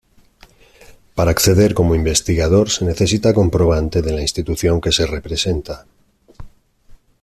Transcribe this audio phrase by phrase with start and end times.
[1.15, 5.85] Para acceder como investigador se necesita comprobante de la institución que se representa.